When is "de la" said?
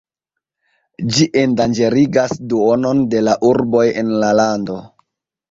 3.13-3.37